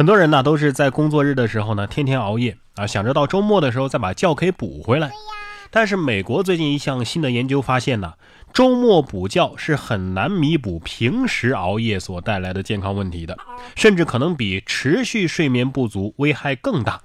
[0.00, 5.10] 很多人呢都是在工作日的时候呢天天熬夜啊，想着到周末的时候再把觉给补回来。
[5.70, 8.14] 但是美国最近一项新的研究发现呢，
[8.50, 13.36] 周末补觉是很难弥补平时熬夜所带来的健康问题的，
[13.76, 17.02] 甚至可能比持续睡眠不足危害更大。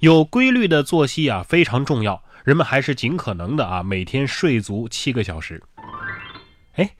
[0.00, 5.62] 有规律的作息啊非常重要，人们还是尽可能的啊每天睡足七个小时。
[6.74, 6.90] 哎，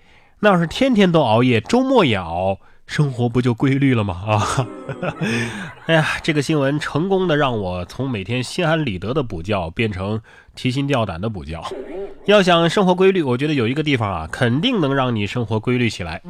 [0.40, 2.58] 那要是天天都熬夜，周末也熬。
[2.86, 4.14] 生活不就规律了吗？
[4.26, 4.66] 啊，
[5.86, 10.20] 哎呀，这个新闻成功的让我从每天心安理得的补觉变成
[10.54, 11.60] 提心吊胆的补觉。
[12.26, 16.22] 要想生活规律，我觉得有一个地方啊，肯定能让你生活规律起来，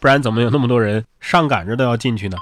[0.00, 2.36] 不然怎么有那么多人上赶着都要进去呢？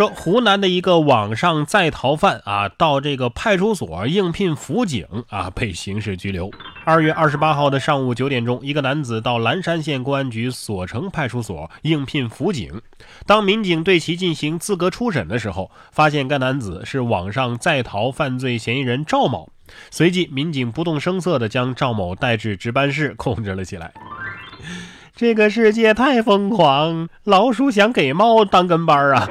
[0.00, 6.50] 说湖南的一个网上在逃犯啊，到这个派出所应聘辅警啊，被刑事拘留。
[6.86, 12.80] 二月二十八号的上午九点钟，一个男子到蓝山县公安局所城派出所应聘辅警。
[13.26, 19.52] 当民警对其进行资格初审的时候，发现该男子是网上在逃犯罪嫌疑人赵某。
[19.90, 23.92] 随即，民警不动声色地将赵某带至值班室控制了起来。
[25.14, 29.28] 这个世界太疯狂，老鼠想给猫当跟班啊！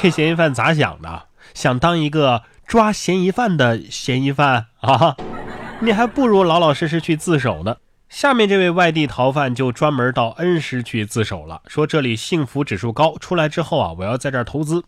[0.00, 1.24] 这嫌疑犯咋想的？
[1.54, 5.16] 想当一个抓嫌疑犯的嫌疑犯啊？
[5.80, 7.78] 你还不如老老实实去自首呢。
[8.08, 14.84] 下面这位外地逃犯就专门到恩施去自首了，说这里幸福指数高，出来之后啊，我要在这儿投资。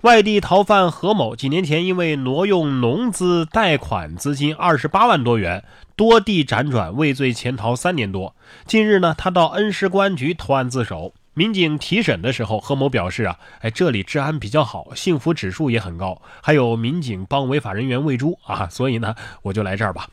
[0.00, 5.62] 外地逃犯何某几年前因为挪用农资贷款资金二十八万多元，
[5.94, 8.34] 多地辗转畏罪潜逃三年多。
[8.64, 11.12] 近日呢，他到恩施公安局投案自首。
[11.38, 20.08] 民警提审的时候，何某表示啊，哎，这里治安比较好，幸福指数也很高，还有民警帮违法人员喂猪啊，所以呢，我就来这儿吧。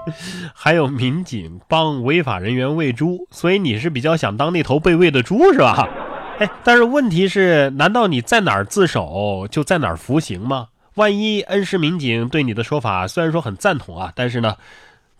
[0.52, 5.88] 还有民警帮违法人员喂猪，所以你是比较想当那头被喂的猪是吧？
[6.40, 10.68] 哎，但是问题是，难道你在哪儿自首就在哪儿服刑吗？
[10.96, 14.56] 万一恩施民警对你的说法虽然说很赞同啊，但是呢，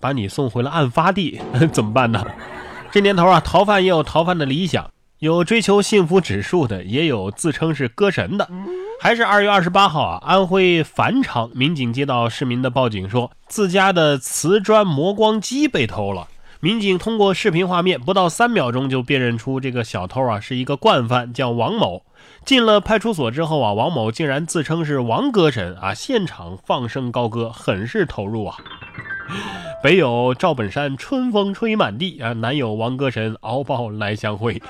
[0.00, 1.40] 把你送回了案发地
[1.72, 2.22] 怎么办呢？
[2.90, 4.90] 这年头啊，逃犯也有逃犯的理想。
[5.20, 8.48] 有追求幸福指数的，也有自称是歌神的。
[9.00, 16.28] 还是二月二十八号啊，安徽繁昌民警接到市民的报警，说自家的瓷砖磨光机被偷了。
[16.60, 22.02] 民警通过视频画面，不到三秒钟就辨认出这个小偷啊是一个惯犯，叫王某。
[22.44, 28.56] 进了派出所之后啊，王某竟然自称是王歌神啊，现场放声高歌，很是投入啊。
[29.82, 34.60] 北有赵本山春风吹满地啊，南有王歌神敖包来相会。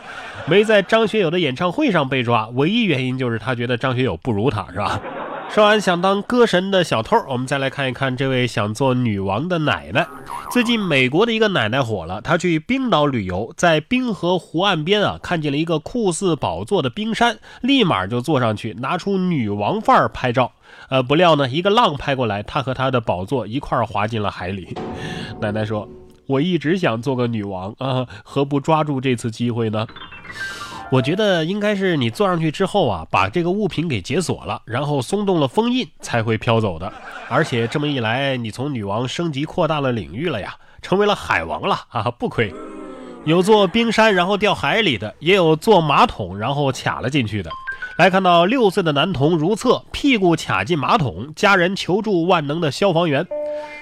[0.46, 5.00] 没在张学友的演唱会上被抓，唯一原因就是他觉得张学友不如他，是吧？
[5.48, 10.06] 说完想当歌神的小偷，我们再来看一看这位想做女王的奶奶。
[10.50, 20.52] 最近美国的一个奶奶火了，她去冰岛旅游，在冰河湖岸边啊，看见了一个酷似宝座的冰山，立马就坐上去，拿出女王范儿拍照。
[20.90, 24.76] 呃，不料呢，一个浪拍过来，她和她的宝座一块儿滑进了海里。
[25.40, 25.88] 奶奶说
[26.28, 29.86] ：“我一直想做个女王啊，何不抓住这次机会呢？”
[30.88, 36.92] 我觉得应该是你坐上去之后啊，把这个物品给解锁了，然后松动了封印，才会飘走的。
[37.28, 42.54] 而且这么一来，你从女王升级扩大了领域了呀，成为了海王了啊，不亏。
[43.24, 47.50] 有坐冰山然后掉海里的，也有坐马桶然后卡了进去的。
[47.96, 53.26] 来看到六岁的男童如厕，屁股卡进马桶，家人求助万能的消防员。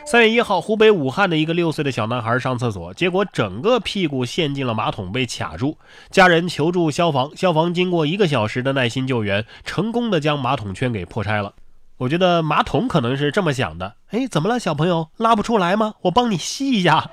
[0.07, 5.77] 三月一号，湖北武汉的一个六岁的小男孩上厕所，结果整个屁股陷进了马桶，被卡住。
[6.13, 11.53] 家人求助消防，消防经过一个小时的耐心救援，成功的将马桶圈给破拆了。
[11.97, 15.95] 我觉得马桶可能是这么想的：哎，怎么了，小朋友，拉不出来吗？
[16.03, 17.11] 我帮你吸一下。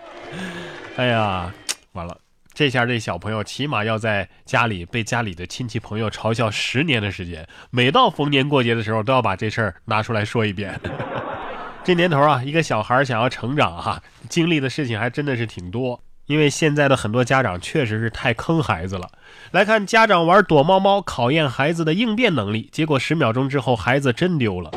[0.97, 1.51] 哎呀，
[1.93, 2.15] 完了。
[2.53, 10.79] 这下这小朋友起码要在家里被家里的亲戚朋友嘲笑十年的时间，每到逢年过节的时候都要把这事儿拿出来说一遍。
[11.83, 16.03] 这年头啊，一个小孩想要成长哈，经历的事情还真的是挺多。
[16.27, 19.09] 因为现在的很多家长确实是太坑孩子了。
[19.51, 24.71] 来看家长玩躲猫猫考验孩子的应变能力，结果十秒钟之后孩子真丢了。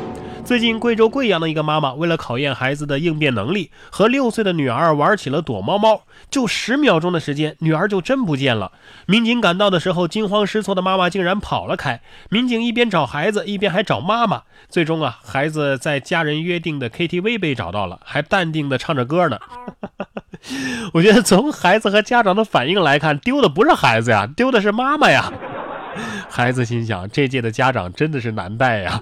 [0.44, 6.02] 最近，贵州贵阳的一个妈妈为了考验孩子的应变能力，和六岁的女儿玩起了躲猫猫。
[6.30, 8.72] 就十秒钟的时间，女儿就真不见了。
[9.06, 12.02] 民警赶到的时候，惊慌失措的妈妈竟然跑了开。
[12.28, 14.42] 民警一边找孩子，一边还找妈妈。
[14.68, 19.38] 最终啊，孩子在家人约定的 KTV 被找到了，还淡定的唱着歌呢。
[20.92, 25.32] 我觉得从孩子和家长的反应来看，丢的不是孩子呀，丢的是妈妈呀。
[26.28, 29.00] 孩子心想：这届的家长真的是难带呀。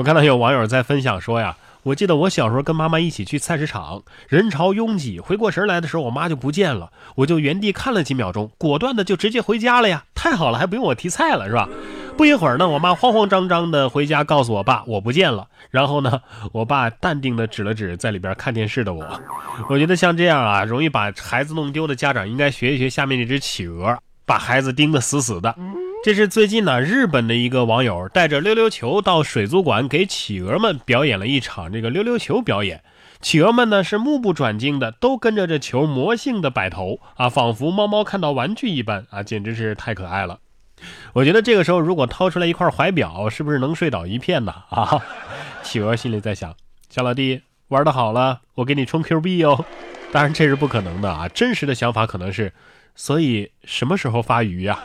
[0.00, 11.68] 我看到有网友在分享说呀，我记得我小时候跟妈妈一起去菜市场，人潮拥挤，回过神来的时候，我妈就不见了，我就原地看了几秒钟，果断的就直接回家了呀，太好了，还不用我提菜了，是吧？
[12.16, 15.46] 不一会儿呢，我妈慌慌张张的回家告诉我爸我不见了。
[15.68, 19.04] 然后呢，我爸淡定的指了指在里边看电视的我。
[19.68, 25.54] 我觉得像这样啊，容易把孩子弄丢的家长应该学一学下面这只企鹅，把孩子盯得死死的。
[26.02, 32.82] 这是最近呢，日本的一个网友带着溜溜球到水族馆给企鹅们表演了一场这个溜溜球表演。
[33.20, 40.38] 企鹅们呢是目不转睛的，都跟着这球魔性的摆头啊，仿佛猫猫看到玩具一般啊，简直是太可爱了。
[41.12, 44.54] 我觉得这个时候如果掏出来一块怀表，是不是能睡倒一片呢？
[44.70, 45.02] 啊，
[45.62, 46.56] 企鹅心里在想：
[46.88, 49.66] 小老弟玩的好了，我给你充 Q 币哦。
[50.10, 52.54] 当然这是不可能的啊，真实的想法可能是：
[52.96, 54.82] 所以什么时候发鱼呀？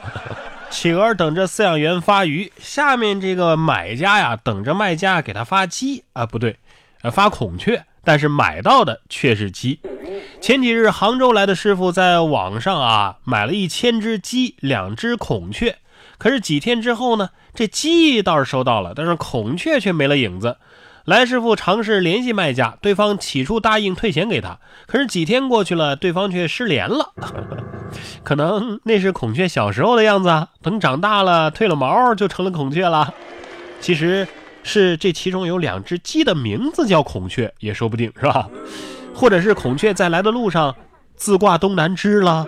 [0.75, 6.57] 企鹅等着饲养员发鱼，下面这个买家呀等着卖家给他发鸡啊，不对，
[7.01, 7.85] 呃发孔雀。
[8.03, 9.79] 但是买到的却是鸡。
[10.41, 15.77] 前几日，杭州来的师傅在网上啊买了一千只鸡，两只孔雀。
[16.17, 20.57] 可是几天之后呢，这鸡倒是收到了，但是孔雀却没了影子。
[21.05, 27.13] 来师傅尝试联系卖家，对方起初答应退钱给他，可是几天过去了，对方却失联了。
[28.23, 33.13] 可能那是孔雀小时候的样子，等长大了褪了毛就成了孔雀了。
[33.79, 34.27] 其实。
[34.67, 38.49] 是这其中有两只鸡的名字叫孔雀，也说不定是吧？
[39.13, 40.75] 或者是孔雀在来的路上
[41.15, 42.47] 自挂东南枝了。